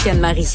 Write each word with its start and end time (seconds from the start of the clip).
avec 0.00 0.14
Anne-Marie. 0.14 0.54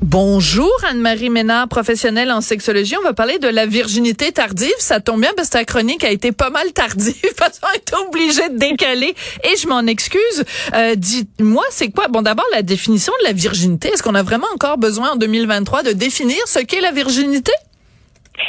Bonjour 0.00 0.70
Anne-Marie 0.88 1.28
Ménard, 1.30 1.68
professionnelle 1.68 2.30
en 2.30 2.40
sexologie. 2.40 2.96
On 2.96 3.02
va 3.02 3.12
parler 3.12 3.38
de 3.38 3.48
la 3.48 3.66
virginité 3.66 4.32
tardive. 4.32 4.72
Ça 4.78 5.00
tombe 5.00 5.20
bien 5.20 5.32
parce 5.36 5.48
que 5.48 5.54
ta 5.54 5.64
chronique 5.64 6.04
a 6.04 6.10
été 6.10 6.32
pas 6.32 6.50
mal 6.50 6.72
tardive 6.72 7.34
parce 7.36 7.58
qu'on 7.58 7.72
été 7.74 7.92
obligé 8.08 8.48
de 8.48 8.58
décaler 8.58 9.14
et 9.44 9.56
je 9.60 9.68
m'en 9.68 9.86
excuse. 9.86 10.44
Euh, 10.74 10.94
Dis-moi, 10.94 11.64
c'est 11.70 11.90
quoi? 11.90 12.08
Bon, 12.08 12.22
d'abord, 12.22 12.46
la 12.52 12.62
définition 12.62 13.12
de 13.20 13.26
la 13.26 13.32
virginité. 13.32 13.88
Est-ce 13.88 14.02
qu'on 14.02 14.14
a 14.14 14.22
vraiment 14.22 14.48
encore 14.54 14.78
besoin 14.78 15.12
en 15.12 15.16
2023 15.16 15.82
de 15.82 15.92
définir 15.92 16.38
ce 16.46 16.60
qu'est 16.60 16.80
la 16.80 16.92
virginité? 16.92 17.52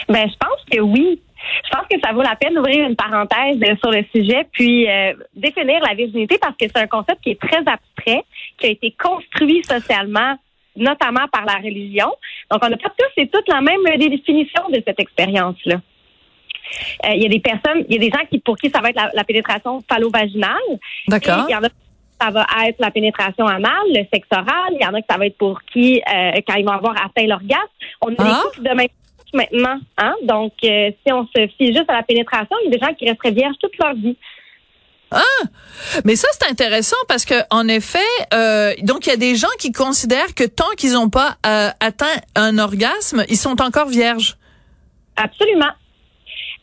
Ben, 0.08 0.30
je 0.30 0.36
pense 0.40 0.60
que 0.72 0.80
oui. 0.80 1.22
Je 1.66 1.70
pense 1.72 1.88
que 1.90 2.00
ça 2.04 2.14
vaut 2.14 2.22
la 2.22 2.36
peine 2.36 2.54
d'ouvrir 2.54 2.88
une 2.88 2.96
parenthèse 2.96 3.58
euh, 3.62 3.76
sur 3.82 3.92
le 3.92 4.04
sujet, 4.14 4.48
puis 4.52 4.88
euh, 4.90 5.14
définir 5.36 5.82
la 5.82 5.94
virginité 5.94 6.38
parce 6.40 6.56
que 6.56 6.66
c'est 6.68 6.78
un 6.78 6.88
concept 6.88 7.22
qui 7.22 7.32
est 7.32 7.40
très 7.40 7.60
abstrait, 7.60 8.24
qui 8.58 8.68
a 8.68 8.70
été 8.70 8.96
construit 9.02 9.64
socialement 9.64 10.36
notamment 10.76 11.28
par 11.32 11.46
la 11.46 11.56
religion. 11.56 12.10
Donc, 12.50 12.64
on 12.64 12.70
n'a 12.70 12.78
pas 12.78 12.90
tous 12.98 13.22
et 13.22 13.28
toutes 13.28 13.48
la 13.50 13.60
même 13.60 13.84
définition 13.98 14.70
de 14.70 14.82
cette 14.86 15.00
expérience-là. 15.00 15.76
Euh, 17.06 17.14
il 17.16 17.24
y 17.24 17.26
a 17.26 17.30
des 17.30 17.40
personnes, 17.40 17.86
il 17.90 17.96
y 17.96 17.98
a 17.98 18.10
des 18.10 18.16
gens 18.16 18.26
qui 18.30 18.40
pour 18.40 18.56
qui 18.56 18.70
ça 18.70 18.80
va 18.80 18.90
être 18.90 19.02
la, 19.14 19.24
pénétration 19.24 19.82
phallo-vaginale. 19.90 20.54
D'accord. 21.08 21.46
Il 21.50 21.52
y 21.52 21.56
en 21.56 21.64
a 21.64 21.70
ça 22.22 22.32
va 22.32 22.46
être 22.68 22.80
la 22.80 22.92
pénétration 22.92 23.48
anale, 23.48 23.88
le 23.88 24.04
sexe 24.14 24.28
oral. 24.32 24.74
Il 24.74 24.82
y 24.82 24.86
en 24.86 24.94
a 24.94 25.00
que 25.00 25.08
ça 25.10 25.18
va 25.18 25.26
être 25.26 25.38
pour 25.38 25.62
qui, 25.64 26.02
euh, 26.02 26.32
quand 26.46 26.56
ils 26.56 26.66
vont 26.66 26.74
avoir 26.74 26.94
atteint 26.98 27.26
l'orgasme. 27.26 27.62
On 28.02 28.10
a 28.10 28.16
ah. 28.20 28.44
des 28.58 28.70
de 28.70 28.76
même 28.76 28.88
maintenant. 29.34 29.80
Hein? 29.98 30.14
Donc, 30.24 30.54
euh, 30.64 30.92
si 31.06 31.14
on 31.14 31.28
se 31.36 31.48
fie 31.58 31.68
juste 31.68 31.90
à 31.90 31.94
la 31.94 32.04
pénétration, 32.04 32.56
il 32.64 32.72
y 32.72 32.76
a 32.76 32.78
des 32.78 32.86
gens 32.86 32.94
qui 32.94 33.10
resteraient 33.10 33.32
vierges 33.32 33.56
toute 33.60 33.78
leur 33.78 33.94
vie. 33.94 34.18
Ah, 35.12 35.22
mais 36.06 36.16
ça 36.16 36.28
c'est 36.34 36.48
intéressant 36.48 36.96
parce 37.08 37.26
que 37.26 37.34
en 37.50 37.68
effet, 37.68 37.98
euh, 38.32 38.74
donc 38.84 39.08
il 39.08 39.10
y 39.10 39.14
a 39.14 39.18
des 39.18 39.36
gens 39.36 39.48
qui 39.58 39.72
considèrent 39.72 40.36
que 40.36 40.44
tant 40.44 40.70
qu'ils 40.78 40.94
n'ont 40.94 41.10
pas 41.10 41.38
euh, 41.48 41.70
atteint 41.80 42.06
un 42.36 42.60
orgasme, 42.60 43.26
ils 43.28 43.38
sont 43.38 43.60
encore 43.60 43.88
vierges. 43.88 44.38
Absolument. 45.16 45.72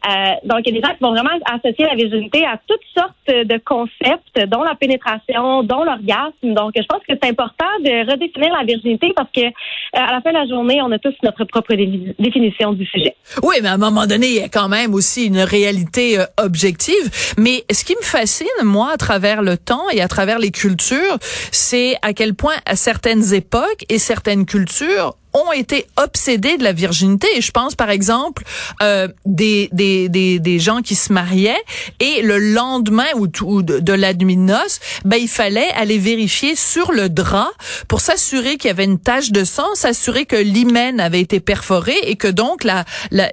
Euh, 0.06 0.34
donc, 0.44 0.60
il 0.64 0.74
y 0.74 0.78
a 0.78 0.80
des 0.80 0.86
gens 0.86 0.94
qui 0.94 1.02
vont 1.02 1.12
vraiment 1.12 1.36
associer 1.46 1.84
la 1.84 1.94
virginité 1.94 2.44
à 2.44 2.60
toutes 2.66 2.80
sortes 2.96 3.12
de 3.26 3.58
concepts, 3.64 4.48
dont 4.48 4.62
la 4.62 4.74
pénétration, 4.74 5.62
dont 5.62 5.82
l'orgasme. 5.82 6.54
Donc, 6.54 6.72
je 6.76 6.86
pense 6.86 7.00
que 7.08 7.14
c'est 7.20 7.28
important 7.28 7.66
de 7.80 8.10
redéfinir 8.10 8.52
la 8.52 8.64
virginité 8.64 9.12
parce 9.16 9.30
que 9.34 9.40
euh, 9.40 9.50
à 9.92 10.12
la 10.12 10.20
fin 10.20 10.30
de 10.30 10.36
la 10.36 10.46
journée, 10.46 10.80
on 10.82 10.92
a 10.92 10.98
tous 10.98 11.14
notre 11.22 11.44
propre 11.44 11.74
définition 11.74 12.72
du 12.72 12.86
sujet. 12.86 13.16
Oui, 13.42 13.56
mais 13.62 13.68
à 13.68 13.74
un 13.74 13.78
moment 13.78 14.06
donné, 14.06 14.26
il 14.26 14.36
y 14.36 14.42
a 14.42 14.48
quand 14.48 14.68
même 14.68 14.94
aussi 14.94 15.26
une 15.26 15.40
réalité 15.40 16.18
euh, 16.18 16.24
objective. 16.38 17.34
Mais 17.38 17.64
ce 17.70 17.84
qui 17.84 17.94
me 17.96 18.04
fascine, 18.04 18.46
moi, 18.62 18.92
à 18.92 18.96
travers 18.96 19.42
le 19.42 19.56
temps 19.56 19.88
et 19.92 20.00
à 20.00 20.08
travers 20.08 20.38
les 20.38 20.50
cultures, 20.50 21.18
c'est 21.20 21.96
à 22.02 22.12
quel 22.12 22.34
point, 22.34 22.54
à 22.64 22.76
certaines 22.76 23.34
époques 23.34 23.84
et 23.88 23.98
certaines 23.98 24.46
cultures, 24.46 25.14
ont 25.36 25.52
été 25.52 25.86
obsédés 25.96 26.56
de 26.56 26.64
la 26.64 26.72
virginité. 26.72 27.28
Et 27.36 27.40
je 27.40 27.50
pense 27.50 27.74
par 27.74 27.90
exemple 27.90 28.42
euh, 28.82 29.08
des, 29.24 29.68
des, 29.72 30.08
des, 30.08 30.38
des 30.38 30.58
gens 30.58 30.80
qui 30.82 30.94
se 30.94 31.12
mariaient 31.12 31.62
et 32.00 32.22
le 32.22 32.38
lendemain 32.38 33.06
ou, 33.16 33.26
de 33.62 33.92
la 33.92 34.14
nuit 34.14 34.36
de 34.36 34.42
noces, 34.42 34.80
ben 35.04 35.16
il 35.16 35.28
fallait 35.28 35.70
aller 35.76 35.98
vérifier 35.98 36.56
sur 36.56 36.92
le 36.92 37.08
drap 37.08 37.50
pour 37.88 38.00
s'assurer 38.00 38.56
qu'il 38.56 38.68
y 38.68 38.70
avait 38.70 38.84
une 38.84 38.98
tache 38.98 39.30
de 39.30 39.44
sang, 39.44 39.74
s'assurer 39.74 40.26
que 40.26 40.36
l'hymen 40.36 41.00
avait 41.00 41.20
été 41.20 41.40
perforé 41.40 41.94
et 42.02 42.16
que 42.16 42.28
donc 42.28 42.64
la 42.64 42.84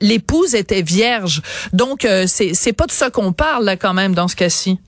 l'épouse 0.02 0.56
était 0.56 0.81
vierge. 0.81 1.42
Donc 1.72 2.06
euh, 2.06 2.26
c'est 2.28 2.54
c'est 2.54 2.74
pas 2.74 2.86
de 2.86 2.92
ça 2.92 3.09
qu'on 3.09 3.34
parle 3.34 3.66
là 3.66 3.78
quand 3.78 3.94
même 3.94 4.14
dans 4.14 4.28
ce 4.28 4.35
cas-ci. 4.35 4.80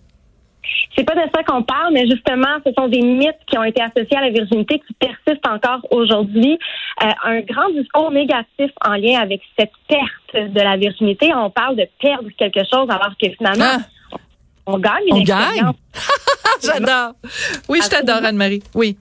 C'est 0.95 1.03
pas 1.03 1.15
de 1.15 1.29
ça 1.33 1.43
qu'on 1.43 1.63
parle, 1.63 1.93
mais 1.93 2.07
justement, 2.07 2.57
ce 2.65 2.71
sont 2.77 2.87
des 2.87 3.01
mythes 3.01 3.39
qui 3.47 3.57
ont 3.57 3.63
été 3.63 3.81
associés 3.81 4.17
à 4.17 4.21
la 4.21 4.29
virginité 4.29 4.79
qui 4.79 4.93
persistent 4.93 5.47
encore 5.47 5.81
aujourd'hui. 5.91 6.57
Euh, 7.03 7.09
un 7.23 7.41
grand 7.41 7.69
discours 7.69 8.11
négatif 8.11 8.71
en 8.85 8.93
lien 8.93 9.19
avec 9.19 9.41
cette 9.57 9.71
perte 9.87 10.51
de 10.53 10.61
la 10.61 10.77
virginité. 10.77 11.33
On 11.33 11.49
parle 11.49 11.75
de 11.75 11.87
perdre 12.01 12.29
quelque 12.37 12.61
chose 12.71 12.87
alors 12.89 13.13
que 13.21 13.29
finalement, 13.31 13.79
ah. 13.79 14.17
on 14.65 14.77
gagne 14.79 15.07
une 15.07 15.17
on 15.17 15.23
Gagne? 15.23 15.71
J'adore. 16.63 17.13
Oui, 17.67 17.79
je 17.83 17.89
t'adore, 17.89 18.23
Anne-Marie. 18.23 18.63
Oui. 18.73 18.97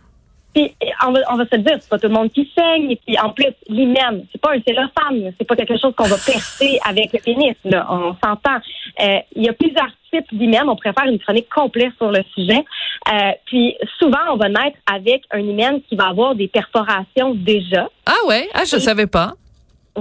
Puis 0.55 0.75
on 1.07 1.13
va, 1.13 1.21
on 1.31 1.37
va 1.37 1.45
se 1.47 1.57
le 1.57 1.63
dire, 1.63 1.77
c'est 1.81 1.89
pas 1.89 1.99
tout 1.99 2.09
le 2.09 2.15
monde 2.15 2.31
qui 2.33 2.51
saigne. 2.57 2.91
Et 2.93 2.97
puis 2.97 3.19
en 3.19 3.31
plus, 3.31 3.53
l'hymen, 3.69 4.25
c'est 4.31 4.41
pas 4.41 4.53
un 4.53 4.61
cellophane, 4.67 5.33
c'est 5.39 5.47
pas 5.47 5.57
quelque 5.57 5.77
chose 5.79 5.95
qu'on 5.97 6.05
va 6.05 6.17
percer 6.17 6.79
avec 6.87 7.13
le 7.13 7.19
pénis. 7.19 7.57
Là, 7.65 7.87
on 7.91 8.15
s'entend. 8.25 8.59
Euh, 9.01 9.19
il 9.35 9.45
y 9.45 9.49
a 9.49 9.53
plusieurs 9.53 9.91
types 10.13 10.33
d'hymen. 10.33 10.69
On 10.69 10.77
faire 10.77 11.07
une 11.07 11.19
chronique 11.19 11.49
complète 11.49 11.93
sur 11.97 12.11
le 12.11 12.23
sujet. 12.35 12.65
Euh, 13.13 13.33
puis 13.47 13.77
souvent, 13.99 14.33
on 14.33 14.37
va 14.37 14.49
naître 14.49 14.79
avec 14.87 15.23
un 15.31 15.41
hymen 15.41 15.81
qui 15.89 15.97
va 15.97 16.09
avoir 16.09 16.35
des 16.35 16.49
perforations 16.49 17.35
déjà. 17.35 17.89
Ah 18.07 18.27
ouais, 18.29 18.49
ah 18.55 18.65
je 18.65 18.79
savais 18.79 19.07
pas. 19.07 19.35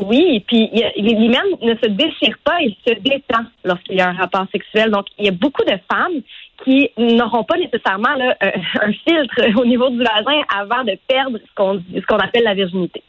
Oui, 0.01 0.43
puis 0.47 0.71
l'hymen 0.97 1.43
ne 1.61 1.75
se 1.75 1.87
déchire 1.87 2.35
pas, 2.43 2.59
il 2.61 2.75
se 2.85 2.93
détend 2.95 3.43
lorsqu'il 3.63 3.97
y 3.97 4.01
a 4.01 4.09
un 4.09 4.13
rapport 4.13 4.45
sexuel. 4.51 4.89
Donc, 4.89 5.05
il 5.19 5.25
y 5.25 5.27
a 5.27 5.31
beaucoup 5.31 5.63
de 5.63 5.77
femmes 5.91 6.21
qui 6.63 6.89
n'auront 6.97 7.43
pas 7.43 7.57
nécessairement 7.57 8.13
là, 8.15 8.35
euh, 8.43 8.51
un 8.81 8.91
filtre 8.91 9.59
au 9.61 9.65
niveau 9.65 9.89
du 9.89 9.97
vagin 9.97 10.41
avant 10.55 10.83
de 10.83 10.97
perdre 11.07 11.37
ce 11.37 11.55
qu'on 11.55 11.83
qu'on 12.07 12.17
appelle 12.17 12.43
la 12.43 12.53
virginité. 12.53 13.03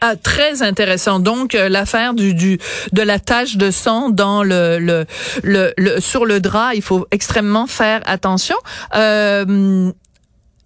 Ah, 0.00 0.14
très 0.14 0.62
intéressant. 0.62 1.18
Donc 1.18 1.54
euh, 1.54 1.68
l'affaire 1.68 2.14
du, 2.14 2.32
du 2.32 2.58
de 2.92 3.02
la 3.02 3.18
tache 3.18 3.56
de 3.56 3.72
sang 3.72 4.10
dans 4.10 4.44
le, 4.44 4.78
le, 4.78 5.06
le, 5.42 6.00
sur 6.00 6.24
le 6.24 6.38
drap, 6.38 6.74
il 6.74 6.82
faut 6.82 7.06
extrêmement 7.10 7.66
faire 7.66 8.00
attention. 8.06 8.56
Euh, 8.94 9.90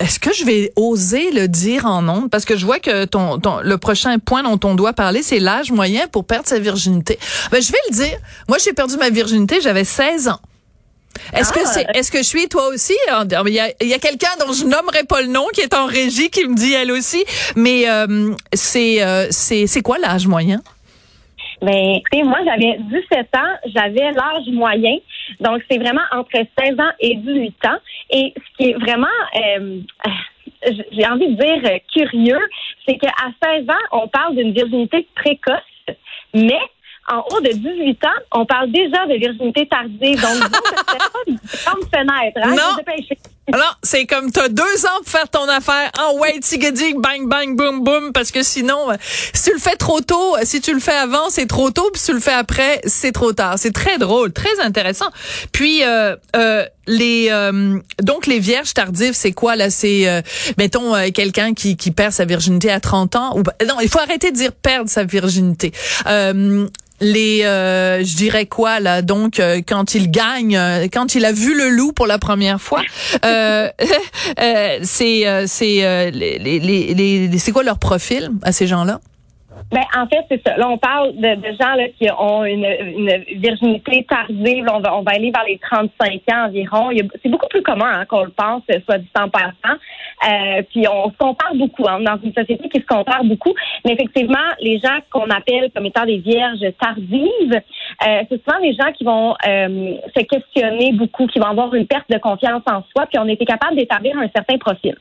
est-ce 0.01 0.19
que 0.19 0.35
je 0.35 0.45
vais 0.45 0.73
oser 0.77 1.31
le 1.31 1.49
dire 1.49 1.87
en 1.87 2.03
nom 2.03 2.29
Parce 2.29 2.45
que 2.45 2.57
je 2.57 2.67
vois 2.67 2.79
que 2.79 3.05
ton, 3.05 3.39
ton, 3.39 3.61
le 3.61 3.79
prochain 3.79 4.19
point 4.19 4.43
dont 4.43 4.59
on 4.69 4.75
doit 4.75 4.93
parler, 4.93 5.23
c'est 5.23 5.39
l'âge 5.39 5.71
moyen 5.71 6.09
pour 6.09 6.27
perdre 6.27 6.49
sa 6.49 6.59
virginité. 6.59 7.19
Ben, 7.51 7.63
je 7.63 7.73
vais 7.73 7.79
le 7.89 7.95
dire. 7.95 8.19
Moi, 8.49 8.59
j'ai 8.63 8.73
perdu 8.73 8.97
ma 8.97 9.11
virginité, 9.11 9.61
j'avais 9.63 9.85
16 9.85 10.29
ans. 10.29 10.41
Est-ce 11.35 11.53
que 11.53 11.61
ah. 11.63 11.67
c'est, 11.67 11.87
est-ce 11.95 12.11
que 12.11 12.19
je 12.19 12.23
suis 12.25 12.49
toi 12.49 12.69
aussi? 12.69 12.95
Il 13.09 13.53
y 13.53 13.61
a, 13.61 13.69
y 13.81 13.95
a 13.95 13.99
quelqu'un 13.99 14.35
dont 14.41 14.53
je 14.53 14.65
nommerai 14.65 15.05
pas 15.09 15.23
le 15.23 15.29
nom 15.29 15.47
qui 15.53 15.61
est 15.61 15.75
en 15.75 15.87
régie 15.87 16.31
qui 16.31 16.47
me 16.47 16.55
dit 16.55 16.73
elle 16.73 16.91
aussi. 16.91 17.25
Mais 17.57 17.89
euh, 17.89 18.35
c'est, 18.53 19.03
euh, 19.03 19.27
c'est, 19.31 19.67
c'est 19.67 19.83
quoi 19.83 19.99
l'âge 19.99 20.27
moyen? 20.27 20.61
Ben, 21.61 21.95
écoutez, 21.95 22.25
moi, 22.25 22.39
j'avais 22.45 22.77
17 22.91 23.29
ans, 23.37 23.71
j'avais 23.75 24.11
l'âge 24.11 24.49
moyen. 24.49 24.97
Donc, 25.41 25.63
c'est 25.71 25.79
vraiment 25.79 26.03
entre 26.11 26.33
16 26.33 26.81
ans 26.81 26.93
et 26.99 27.15
18 27.17 27.55
ans. 27.67 27.79
Et 28.11 28.35
ce 28.37 28.57
qui 28.57 28.71
est 28.71 28.75
vraiment, 28.75 29.07
euh, 29.37 29.79
j'ai 30.91 31.07
envie 31.07 31.35
de 31.35 31.41
dire 31.41 31.79
curieux, 31.95 32.41
c'est 32.87 32.97
qu'à 32.99 33.13
16 33.43 33.69
ans, 33.69 33.87
on 33.93 34.09
parle 34.09 34.35
d'une 34.35 34.53
virginité 34.53 35.07
précoce, 35.15 35.55
mais 36.35 36.59
en 37.09 37.25
haut 37.31 37.41
de 37.41 37.53
18 37.53 38.05
ans, 38.05 38.09
on 38.33 38.47
parle 38.47 38.71
déjà 38.71 39.07
de 39.07 39.19
virginité 39.19 39.67
tardive. 39.67 40.21
Donc, 40.21 40.37
c'est 40.89 40.99
pas 40.99 41.19
une 41.27 41.39
grande 41.65 41.85
fenêtre. 41.93 42.39
Hein? 42.43 42.55
Non. 42.55 42.83
Alors, 43.53 43.79
c'est 43.83 44.07
comme 44.07 44.31
t'as 44.31 44.49
deux 44.49 44.87
ans 44.87 44.99
pour 45.03 45.09
faire 45.09 45.29
ton 45.29 45.49
affaire. 45.49 45.91
En 45.99 46.13
oh, 46.13 46.21
wait, 46.21 46.39
tigadic, 46.41 46.97
bang, 46.97 47.29
bang, 47.29 47.57
boom, 47.57 47.83
boom. 47.83 48.13
Parce 48.13 48.31
que 48.31 48.43
sinon, 48.43 48.91
euh, 48.91 48.95
si 49.35 49.51
tu 49.51 49.53
le 49.53 49.59
fais 49.59 49.77
trop 49.77 50.01
tôt, 50.01 50.37
si 50.45 50.61
tu 50.61 50.73
le 50.73 50.81
fais 50.81 50.95
avant, 50.95 51.29
c'est 51.29 51.47
trop 51.47 51.71
tôt. 51.71 51.91
Puis 51.93 52.01
si 52.01 52.07
tu 52.07 52.13
le 52.13 52.21
fais 52.21 52.33
après, 52.33 52.81
c'est 52.85 53.13
trop 53.13 53.33
tard. 53.33 53.55
C'est 53.59 53.73
très 53.73 53.99
drôle, 53.99 54.33
très 54.33 54.61
intéressant. 54.61 55.11
Puis, 55.51 55.83
euh, 55.83 56.15
euh, 56.37 56.65
les 56.87 57.29
euh, 57.31 57.79
donc 58.03 58.27
les 58.27 58.39
vierges 58.39 58.75
tardives, 58.75 59.15
c'est 59.15 59.33
quoi 59.33 59.55
là? 59.57 59.71
C'est 59.71 60.09
euh, 60.09 60.21
mettons 60.59 60.95
quelqu'un 61.13 61.55
qui, 61.55 61.77
qui 61.77 61.91
perd 61.91 62.13
sa 62.13 62.25
virginité 62.25 62.71
à 62.71 62.81
30 62.81 63.17
ans 63.17 63.39
ou 63.39 63.43
non, 63.67 63.77
il 63.81 63.89
faut 63.89 64.01
arrêter 64.01 64.31
de 64.33 64.37
dire 64.37 64.53
perdre 64.53 64.91
sa 64.91 65.05
virginité 65.05 65.73
les 67.03 67.45
euh, 67.45 68.03
je 68.05 68.17
dirais 68.17 68.47
quoi 68.47 68.81
là 68.81 69.03
donc 69.03 69.41
euh, 69.41 69.61
quand 69.67 69.95
il 69.95 70.11
gagne 70.11 70.57
euh, 70.57 70.87
quand 70.91 71.15
il 71.15 71.25
a 71.25 71.33
vu 71.33 71.55
le 71.55 71.69
loup 71.69 71.93
pour 71.93 72.07
la 72.07 72.19
première 72.19 72.61
fois 72.61 72.83
c'est 74.83 75.47
c'est 75.47 76.11
les, 76.13 76.39
les, 76.39 76.95
les 76.95 77.39
c'est 77.39 77.53
quoi 77.53 77.65
leur 77.65 77.79
profil 77.79 78.31
à 78.43 78.53
ces 78.53 78.67
gens-là? 78.67 79.01
Ben, 79.73 79.83
en 79.97 80.07
fait, 80.07 80.25
c'est 80.31 80.47
ça. 80.47 80.57
Là, 80.59 80.69
on 80.69 80.77
parle 80.77 81.17
de, 81.17 81.35
de 81.35 81.57
gens 81.59 81.75
là, 81.75 81.89
qui 81.99 82.07
ont 82.19 82.45
une, 82.45 82.67
une 82.67 83.25
virginité 83.41 84.05
tardive. 84.05 84.67
on, 84.71 84.81
va, 84.81 84.95
on 84.95 85.03
va 85.03 85.13
aller 85.13 85.31
vers 85.31 85.45
les 85.45 85.59
35 85.59 86.21
ans 86.31 86.47
environ. 86.47 86.91
C'est 87.23 87.31
beaucoup 87.31 87.49
plus 87.49 87.63
commun 87.63 87.91
hein, 87.91 88.05
qu'on 88.05 88.25
le 88.25 88.31
pense, 88.31 88.63
soit 88.85 88.99
du 88.99 89.09
temps 89.09 89.31
passant. 89.31 89.79
Euh, 90.29 90.63
puis 90.71 90.87
on 90.87 91.11
se 91.11 91.17
compare 91.17 91.55
beaucoup 91.55 91.89
hein, 91.89 92.01
dans 92.01 92.19
une 92.23 92.35
société 92.35 92.69
qui 92.69 92.81
se 92.81 92.87
compare 92.87 93.25
beaucoup. 93.25 93.55
Mais 93.87 93.93
effectivement, 93.93 94.37
les 94.61 94.79
gens 94.79 94.99
qu'on 95.11 95.31
appelle 95.31 95.71
comme 95.75 95.87
étant 95.87 96.05
des 96.05 96.19
vierges 96.19 96.65
tardives, 96.79 97.61
euh, 98.07 98.23
c'est 98.29 98.45
souvent 98.45 98.61
des 98.61 98.75
gens 98.75 98.93
qui 98.93 99.05
vont 99.05 99.35
euh, 99.47 99.95
se 100.15 100.23
questionner 100.25 100.93
beaucoup, 100.93 101.27
qui 101.29 101.39
vont 101.39 101.47
avoir 101.47 101.75
une 101.75 101.87
perte 101.87 102.11
de 102.11 102.19
confiance 102.19 102.63
en 102.67 102.83
soi, 102.95 103.07
puis 103.07 103.19
on 103.19 103.29
était 103.29 103.47
capable 103.47 103.77
d'établir 103.77 104.19
un 104.19 104.29
certain 104.35 104.59
profil. 104.59 104.97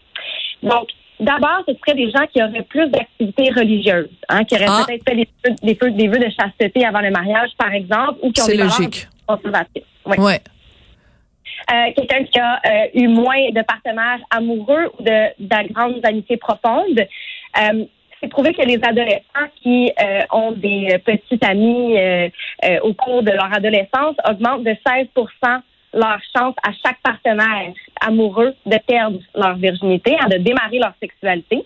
Donc, 0.64 0.88
D'abord, 1.22 1.64
ce 1.68 1.76
serait 1.76 1.96
des 1.96 2.10
gens 2.10 2.26
qui 2.34 2.42
auraient 2.42 2.64
plus 2.64 2.90
d'activités 2.90 3.52
religieuses, 3.52 4.10
hein, 4.28 4.44
qui 4.44 4.56
auraient 4.56 4.66
ah. 4.68 4.84
peut-être 4.88 5.04
fait 5.08 5.16
des, 5.16 5.78
vœux, 5.80 5.92
des, 5.92 6.08
de 6.08 6.32
chasteté 6.32 6.84
avant 6.84 7.02
le 7.02 7.12
mariage, 7.12 7.52
par 7.60 7.72
exemple, 7.72 8.16
ou 8.24 8.32
qui 8.32 8.42
ont 8.42 8.48
des 8.48 8.58
logique. 8.58 9.08
conservatrices. 9.28 9.84
Ouais. 10.08 10.42
Euh, 11.72 11.92
quelqu'un 11.96 12.24
qui 12.24 12.40
a 12.40 12.60
euh, 12.66 12.88
eu 12.96 13.08
moins 13.08 13.52
de 13.52 13.62
partenaires 13.62 14.20
amoureux 14.32 14.92
ou 14.98 15.04
de, 15.04 15.28
de 15.40 15.74
grandes 15.74 16.04
amitiés 16.04 16.38
profondes. 16.38 17.00
Euh, 17.00 17.86
c'est 18.20 18.28
prouvé 18.28 18.54
que 18.54 18.64
les 18.64 18.80
adolescents 18.84 19.50
qui 19.62 19.92
ont 20.32 20.52
des 20.52 20.96
petits 21.04 21.40
amis 21.44 21.96
au 22.84 22.94
cours 22.94 23.24
de 23.24 23.32
leur 23.32 23.52
adolescence 23.52 24.16
augmentent 24.30 24.64
de 24.64 24.76
16 24.86 25.08
leur 25.94 26.20
chance 26.36 26.56
à 26.64 26.72
chaque 26.84 27.00
partenaire 27.02 27.74
amoureux 28.00 28.54
de 28.66 28.78
perdre 28.88 29.20
leur 29.36 29.56
virginité, 29.56 30.16
hein, 30.20 30.28
de 30.30 30.38
démarrer 30.38 30.80
leur 30.80 30.94
sexualité. 31.00 31.66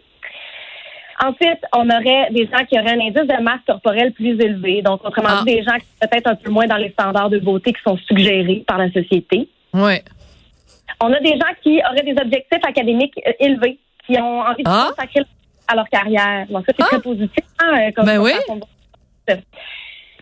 Ensuite, 1.24 1.60
on 1.74 1.89
aurait 1.89 2.30
des 2.31 2.45
gens 2.45 2.66
qui 2.66 2.77
auraient 2.77 2.92
un 2.92 3.00
indice 3.00 3.13
de 3.13 3.42
masse 3.42 3.62
corporelle 3.66 4.12
plus 4.12 4.39
élevé. 4.42 4.81
Donc, 4.81 5.06
autrement 5.06 5.44
dit, 5.44 5.51
ah. 5.51 5.56
des 5.56 5.63
gens 5.63 5.75
qui 5.75 5.86
sont 5.86 6.07
peut-être 6.10 6.27
un 6.27 6.36
peu 6.36 6.51
moins 6.51 6.68
dans 6.68 6.75
les 6.75 6.89
standards 6.89 7.30
de 7.30 7.39
beauté 7.39 7.72
qui 7.72 7.81
sont 7.83 7.98
suggérés 7.98 8.63
par 8.68 8.77
la 8.77 8.92
société. 8.92 9.48
Oui. 9.74 10.01
On 11.01 11.12
a 11.13 11.19
des 11.22 11.38
gens 11.38 11.54
qui 11.63 11.81
auraient 11.89 12.04
des 12.04 12.19
objectifs 12.22 12.66
académiques 12.68 13.19
euh, 13.25 13.31
élevés, 13.39 13.80
qui 14.06 14.19
ont 14.19 14.42
envie 14.42 14.63
de 14.63 14.69
ah. 14.69 14.88
consacrer 14.89 15.22
à 15.68 15.75
leur 15.75 15.88
carrière. 15.88 16.48
Donc, 16.50 16.66
ça, 16.66 16.74
c'est 16.77 16.83
très 16.83 16.98
ah. 16.98 17.00
positif. 17.00 17.45
Hein, 17.60 17.92
comme 17.95 18.06
ben 18.06 18.19
oui. 18.19 18.31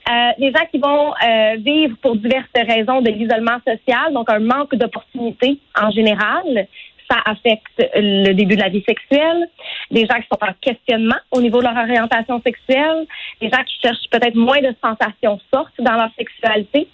Euh, 0.10 0.32
des 0.38 0.52
gens 0.52 0.66
qui 0.70 0.80
vont 0.80 1.14
euh, 1.14 1.56
vivre 1.60 1.96
pour 2.02 2.16
diverses 2.18 2.46
raisons 2.56 3.02
de 3.02 3.10
l'isolement 3.10 3.58
social, 3.66 4.12
donc 4.14 4.30
un 4.30 4.40
manque 4.40 4.76
d'opportunités 4.76 5.60
en 5.80 5.92
général, 5.92 6.68
ça 7.10 7.20
affecte 7.26 7.90
le 7.96 8.34
début 8.34 8.56
de 8.56 8.62
la 8.62 8.70
vie 8.70 8.84
sexuelle. 8.88 9.48
Des 9.92 10.06
gens 10.06 10.16
qui 10.16 10.28
sont 10.32 10.40
en 10.42 10.54
questionnement 10.60 11.18
au 11.32 11.42
niveau 11.42 11.60
de 11.60 11.66
leur 11.66 11.78
orientation 11.78 12.42
sexuelle. 12.42 13.06
Des 13.42 13.50
gens 13.50 13.64
qui 13.66 13.80
cherchent 13.82 14.10
peut-être 14.10 14.36
moins 14.36 14.62
de 14.62 14.74
sensations 14.84 15.40
fortes 15.54 15.80
dans 15.80 15.94
leur 15.94 16.10
sexualité. 16.18 16.88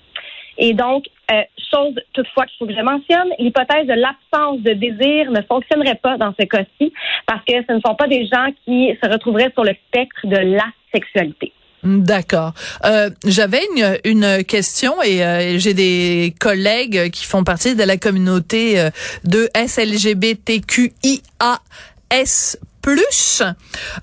Et 0.58 0.74
donc, 0.74 1.06
euh, 1.32 1.42
chose 1.72 1.96
toutefois 2.14 2.46
qu'il 2.46 2.58
faut 2.58 2.68
que 2.68 2.76
je 2.76 2.82
mentionne, 2.82 3.30
l'hypothèse 3.40 3.88
de 3.88 3.94
l'absence 3.94 4.60
de 4.60 4.74
désir 4.74 5.32
ne 5.32 5.42
fonctionnerait 5.42 5.96
pas 5.96 6.18
dans 6.18 6.34
ce 6.38 6.46
cas-ci 6.46 6.92
parce 7.26 7.44
que 7.46 7.54
ce 7.68 7.74
ne 7.74 7.80
sont 7.80 7.96
pas 7.96 8.08
des 8.08 8.26
gens 8.26 8.50
qui 8.66 8.98
se 9.02 9.10
retrouveraient 9.10 9.52
sur 9.54 9.64
le 9.64 9.74
spectre 9.88 10.28
de 10.28 10.38
la 10.38 10.66
sexualité. 10.94 11.54
D'accord. 11.84 12.54
Euh, 12.86 13.10
J'avais 13.26 13.62
une, 13.76 13.98
une, 14.04 14.44
question 14.44 15.02
et 15.02 15.24
euh, 15.24 15.58
j'ai 15.58 15.74
des 15.74 16.36
collègues 16.40 17.10
qui 17.12 17.26
font 17.26 17.44
partie 17.44 17.76
de 17.76 17.84
la 17.84 17.98
communauté 17.98 18.80
euh, 18.80 18.90
de 19.24 19.50
SLGBTQIAS+. 19.56 20.98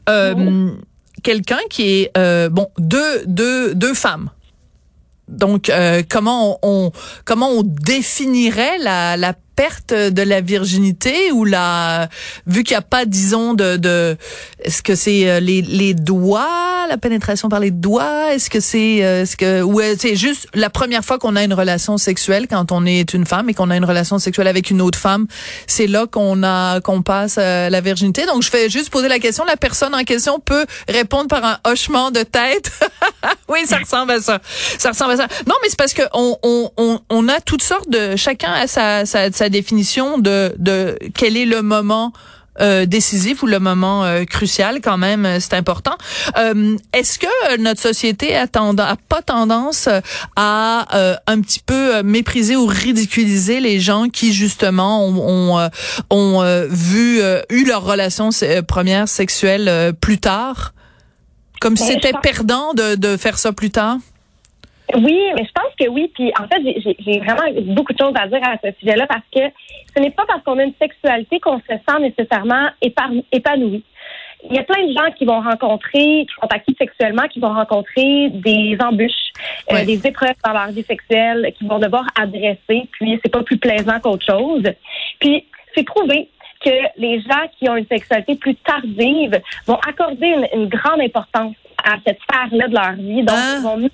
Euh, 0.09 0.35
oh. 0.37 0.71
Quelqu'un 1.23 1.59
qui 1.69 1.83
est 1.83 2.11
euh, 2.17 2.49
bon 2.49 2.69
deux 2.79 3.25
deux 3.27 3.75
deux 3.75 3.95
femmes. 3.95 4.31
Donc 5.29 5.73
comment 6.09 6.61
on, 6.63 6.87
on, 6.87 6.93
comment 7.25 7.49
on 7.49 7.63
définirait 7.65 8.79
la, 8.79 9.17
la 9.17 9.35
perte 9.57 9.93
de 9.95 10.23
la 10.23 10.41
virginité 10.41 11.33
ou 11.33 11.45
la 11.45 12.09
vu 12.47 12.63
qu'il 12.63 12.75
n'y 12.75 12.79
a 12.79 12.83
pas 12.83 13.07
disons 13.07 13.55
de, 13.55 13.77
de 13.77 14.17
est-ce 14.63 14.83
que 14.83 14.95
c'est 14.95 15.29
euh, 15.29 15.41
les, 15.41 15.63
les 15.63 15.95
doigts 15.95 16.87
la 16.89 16.99
pénétration 16.99 17.49
par 17.49 17.61
les 17.61 17.71
doigts 17.71 18.33
est-ce 18.35 18.51
que 18.51 18.61
c'est 18.61 19.05
euh, 19.05 19.23
est-ce 19.23 19.37
que 19.37 19.63
ou 19.63 19.81
c'est 19.99 20.17
juste 20.17 20.47
la 20.55 20.71
première 20.71 21.05
fois 21.05 21.19
qu'on 21.19 21.37
a 21.37 21.43
une 21.43 21.55
relation 21.55 21.99
sexuelle 21.99 22.47
quand 22.49 22.71
on 22.71 22.87
est 22.87 23.15
une 23.15 23.27
femme 23.27 23.49
et 23.49 23.55
qu'on 23.55 23.71
a 23.71 23.77
une 23.77 23.85
relation 23.85 24.19
sexuelle 24.19 24.47
avec 24.47 24.71
une 24.71 24.81
autre 24.83 24.99
femme 24.99 25.27
c'est 25.67 25.87
là 25.87 26.07
qu'on 26.07 26.43
a 26.43 26.81
qu'on 26.81 27.03
passe 27.03 27.37
euh, 27.39 27.71
la 27.71 27.81
virginité. 27.81 28.27
Donc 28.27 28.43
je 28.43 28.51
fais 28.51 28.69
juste 28.69 28.91
poser 28.91 29.09
la 29.09 29.19
question. 29.19 29.45
La 29.45 29.57
personne 29.57 29.95
en 29.95 30.05
question 30.05 30.41
peut 30.41 30.67
répondre 30.89 31.29
par 31.29 31.45
un 31.45 31.59
hochement 31.65 32.11
de 32.11 32.23
tête. 32.23 32.71
Oui 33.49 33.61
ça 33.67 33.79
ressemble 33.79 34.13
à 34.13 34.21
ça. 34.21 34.41
Ça 34.79 34.91
ressemble 34.91 35.13
à 35.13 35.17
ça. 35.17 35.29
Non 35.47 35.55
mais 35.63 35.69
c'est 35.69 35.79
parce 35.79 35.93
que 35.93 36.03
on, 36.13 36.37
on, 36.43 36.71
on, 36.77 37.01
on 37.11 37.29
a 37.29 37.41
toutes 37.41 37.63
sortes 37.63 37.89
de 37.89 38.17
chacun 38.17 38.53
a 38.53 38.67
sa, 38.67 39.07
sa, 39.07 39.31
sa 39.31 39.46
définition 39.49 40.19
de, 40.19 40.55
de 40.59 40.99
quel 41.15 41.37
est 41.37 41.47
le 41.47 41.63
moment 41.63 42.13
euh, 42.61 42.87
décisif 42.87 43.43
ou 43.43 43.47
le 43.47 43.59
moment 43.59 44.05
euh, 44.05 44.25
crucial 44.25 44.81
quand 44.83 44.97
même, 44.97 45.27
euh, 45.27 45.39
c'est 45.41 45.53
important. 45.53 45.97
Est-ce 46.95 47.19
que 47.19 47.59
notre 47.59 47.81
société 47.81 48.35
a, 48.35 48.45
a 48.45 48.97
pas 49.09 49.21
tendance 49.23 49.89
à 50.37 50.87
un 51.27 51.41
petit 51.41 51.61
peu 51.61 52.03
mépriser 52.03 52.57
ou 52.57 52.67
ridiculiser 52.67 53.61
les 53.61 53.81
gens 53.81 54.09
qui 54.09 54.33
justement 54.33 55.05
ont, 55.05 55.59
ont, 55.59 55.71
ont 56.11 56.67
vu 56.69 57.21
eu 57.51 57.65
leur 57.67 57.85
relation 57.85 58.31
première 58.67 59.09
sexuelle 59.09 59.93
plus 60.01 60.19
tard, 60.19 60.73
comme 61.61 61.77
si 61.77 61.95
ben, 61.95 62.01
c'était 62.03 62.19
perdant 62.23 62.75
de, 62.75 62.95
de 62.95 63.17
faire 63.17 63.39
ça 63.39 63.53
plus 63.53 63.71
tard? 63.71 63.99
Oui, 64.95 65.21
mais 65.35 65.45
je 65.45 65.53
pense 65.53 65.75
que 65.79 65.89
oui. 65.89 66.11
Puis 66.15 66.33
en 66.39 66.47
fait, 66.47 66.63
j'ai 67.01 67.19
vraiment 67.19 67.43
beaucoup 67.75 67.93
de 67.93 67.99
choses 67.99 68.15
à 68.15 68.29
dire 68.29 68.41
à 68.43 68.57
ce 68.63 68.71
sujet-là 68.79 69.07
parce 69.07 69.25
que 69.35 69.41
ce 69.95 70.01
n'est 70.01 70.11
pas 70.11 70.25
parce 70.27 70.43
qu'on 70.45 70.59
a 70.59 70.63
une 70.63 70.75
sexualité 70.81 71.41
qu'on 71.41 71.59
se 71.59 71.67
sent 71.67 72.01
nécessairement 72.01 72.69
épanoui. 72.81 73.83
Il 74.49 74.55
y 74.55 74.59
a 74.59 74.63
plein 74.63 74.87
de 74.87 74.93
gens 74.93 75.11
qui 75.17 75.25
vont 75.25 75.41
rencontrer, 75.41 76.27
qui 76.27 76.35
sont 76.41 76.47
acquis 76.51 76.77
sexuellement, 76.79 77.27
qui 77.29 77.41
vont 77.41 77.53
rencontrer 77.53 78.31
des 78.31 78.77
embûches, 78.81 79.33
euh, 79.73 79.85
des 79.85 80.07
épreuves 80.07 80.37
dans 80.45 80.53
leur 80.53 80.69
vie 80.69 80.85
sexuelle, 80.85 81.53
qui 81.59 81.67
vont 81.67 81.79
devoir 81.79 82.05
adresser. 82.15 82.89
Puis 82.93 83.19
c'est 83.25 83.33
pas 83.33 83.43
plus 83.43 83.59
plaisant 83.59 83.99
qu'autre 83.99 84.25
chose. 84.25 84.63
Puis 85.19 85.47
c'est 85.75 85.85
prouvé 85.85 86.29
que 86.65 86.71
les 86.97 87.21
gens 87.21 87.49
qui 87.59 87.69
ont 87.69 87.77
une 87.77 87.87
sexualité 87.87 88.37
plus 88.37 88.55
tardive 88.57 89.41
vont 89.67 89.79
accorder 89.87 90.35
une, 90.55 90.69
grande 90.69 91.01
importance 91.01 91.55
à 91.85 91.97
cette 92.07 92.19
sphère-là 92.23 92.69
de 92.69 92.75
leur 92.75 92.93
vie. 92.93 93.23
Donc, 93.23 93.37
ah. 93.37 93.57
ils 93.59 93.63
vont 93.63 93.89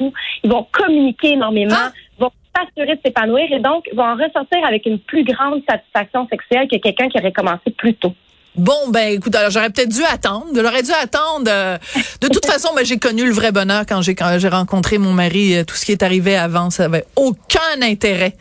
ils 0.00 0.50
vont 0.50 0.66
communiquer 0.72 1.32
énormément, 1.32 1.74
ah! 1.76 1.92
vont 2.18 2.30
s'assurer 2.56 2.96
de 2.96 3.00
s'épanouir 3.04 3.52
et 3.52 3.60
donc 3.60 3.88
vont 3.94 4.04
en 4.04 4.14
ressortir 4.14 4.64
avec 4.66 4.86
une 4.86 4.98
plus 4.98 5.24
grande 5.24 5.62
satisfaction 5.68 6.26
sexuelle 6.28 6.68
que 6.68 6.76
quelqu'un 6.76 7.08
qui 7.08 7.18
aurait 7.18 7.32
commencé 7.32 7.70
plus 7.76 7.94
tôt. 7.94 8.14
Bon, 8.56 8.88
ben 8.88 9.12
écoute, 9.12 9.34
alors 9.36 9.50
j'aurais 9.50 9.70
peut-être 9.70 9.90
dû 9.90 10.02
attendre. 10.02 10.46
J'aurais 10.54 10.82
dû 10.82 10.90
attendre. 10.90 11.48
Euh, 11.48 11.78
de 12.20 12.28
toute 12.28 12.44
façon, 12.50 12.70
ben, 12.74 12.84
j'ai 12.84 12.98
connu 12.98 13.24
le 13.24 13.32
vrai 13.32 13.52
bonheur 13.52 13.84
quand 13.88 14.02
j'ai 14.02 14.16
quand 14.16 14.38
j'ai 14.38 14.48
rencontré 14.48 14.98
mon 14.98 15.12
mari. 15.12 15.56
Euh, 15.56 15.64
tout 15.64 15.76
ce 15.76 15.86
qui 15.86 15.92
est 15.92 16.02
arrivé 16.02 16.36
avant, 16.36 16.68
ça 16.70 16.86
avait 16.86 17.04
aucun 17.14 17.80
intérêt. 17.80 18.34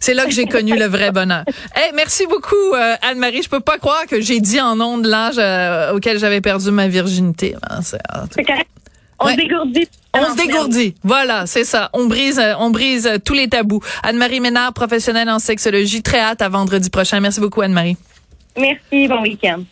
C'est 0.00 0.12
là 0.12 0.26
que 0.26 0.32
j'ai 0.32 0.46
connu 0.46 0.76
le 0.76 0.86
vrai 0.86 1.10
bonheur. 1.12 1.44
Hey, 1.74 1.90
merci 1.94 2.26
beaucoup, 2.26 2.74
euh, 2.74 2.94
Anne-Marie. 3.02 3.42
Je 3.42 3.48
peux 3.48 3.60
pas 3.60 3.78
croire 3.78 4.06
que 4.06 4.20
j'ai 4.20 4.40
dit 4.40 4.60
en 4.60 4.98
de 4.98 5.08
l'âge 5.08 5.38
auquel 5.94 6.18
j'avais 6.18 6.40
perdu 6.40 6.70
ma 6.70 6.86
virginité. 6.86 7.56
Ben, 7.68 7.80
c'est 7.82 7.98
On 9.24 9.30
se 9.30 9.36
dégourdit. 9.36 9.88
On 10.12 10.30
se 10.30 10.36
dégourdit. 10.36 10.94
Voilà, 11.02 11.46
c'est 11.46 11.64
ça. 11.64 11.90
On 11.92 12.06
brise, 12.06 12.40
on 12.58 12.70
brise 12.70 13.10
tous 13.24 13.34
les 13.34 13.48
tabous. 13.48 13.80
Anne-Marie 14.02 14.40
Ménard, 14.40 14.72
professionnelle 14.72 15.28
en 15.28 15.38
sexologie. 15.38 16.02
Très 16.02 16.20
hâte 16.20 16.42
à 16.42 16.48
vendredi 16.48 16.90
prochain. 16.90 17.20
Merci 17.20 17.40
beaucoup, 17.40 17.60
Anne-Marie. 17.62 17.96
Merci. 18.56 19.08
Bon 19.08 19.22
week-end. 19.22 19.62